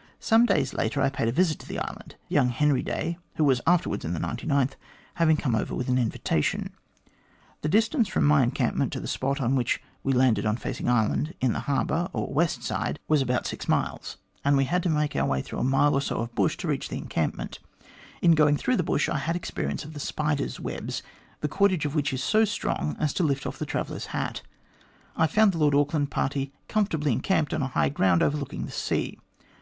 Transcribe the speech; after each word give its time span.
"Some 0.20 0.44
days 0.44 0.74
later 0.74 1.00
I 1.00 1.08
paid 1.08 1.28
a 1.28 1.32
visit 1.32 1.58
to 1.60 1.66
the 1.66 1.78
island; 1.78 2.16
young 2.28 2.50
Henry 2.50 2.82
Day, 2.82 3.16
who 3.36 3.44
was 3.44 3.62
afterwards 3.66 4.04
in 4.04 4.12
the 4.12 4.20
99th, 4.20 4.72
having 5.14 5.38
come 5.38 5.54
over 5.54 5.74
with 5.74 5.88
an 5.88 5.96
invitation. 5.96 6.74
The 7.62 7.70
distance 7.70 8.06
from 8.08 8.26
my 8.26 8.42
encampment 8.42 8.92
to 8.92 9.00
the 9.00 9.08
spot 9.08 9.40
on 9.40 9.54
which 9.56 9.80
we 10.02 10.12
landed 10.12 10.44
on 10.44 10.58
Facing 10.58 10.90
Island, 10.90 11.32
in 11.40 11.54
the 11.54 11.60
harbour, 11.60 12.10
or 12.12 12.30
west 12.34 12.62
side, 12.62 13.00
184 13.06 13.06
THE 13.06 13.06
GLADSTONE 13.06 13.06
COLONY 13.06 13.06
was 13.08 13.22
about 13.22 13.46
six 13.46 13.66
miles, 13.66 14.16
and 14.44 14.56
we 14.58 14.64
had 14.66 14.82
to 14.82 14.90
make 14.90 15.16
our 15.16 15.24
way 15.26 15.40
through 15.40 15.60
a 15.60 15.64
mile 15.64 15.94
or 15.94 16.02
so 16.02 16.18
of 16.18 16.34
bush 16.34 16.58
to 16.58 16.68
reach 16.68 16.90
the 16.90 16.98
encampment. 16.98 17.58
In 18.20 18.32
going 18.32 18.58
through 18.58 18.76
the 18.76 18.82
bush 18.82 19.08
I 19.08 19.16
had 19.16 19.36
experience 19.36 19.86
of 19.86 19.94
the 19.94 20.00
spiders' 20.00 20.60
webs, 20.60 21.02
the 21.40 21.48
cordage 21.48 21.86
of 21.86 21.94
which 21.94 22.12
is 22.12 22.22
so 22.22 22.44
strong 22.44 22.94
as 23.00 23.14
to 23.14 23.22
lift 23.22 23.46
off 23.46 23.58
the 23.58 23.64
traveller's 23.64 24.08
hat. 24.12 24.42
I 25.16 25.26
found 25.26 25.52
the 25.52 25.58
Lord 25.58 25.74
Auckland 25.74 26.10
party 26.10 26.52
comfortably 26.68 27.12
encamped 27.12 27.54
on 27.54 27.62
a 27.62 27.68
high 27.68 27.88
ground 27.88 28.22
overlooking 28.22 28.66
the 28.66 28.70
sea. 28.72 29.18